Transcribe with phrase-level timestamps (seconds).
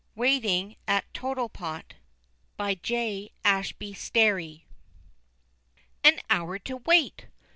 [0.15, 1.93] _)WAITING AT TOTTLEPOT.
[2.81, 3.29] J.
[3.45, 4.65] ASHBY STERRY.
[6.03, 7.27] An hour to wait!